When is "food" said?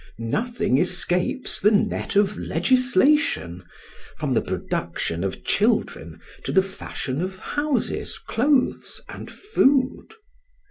9.29-10.15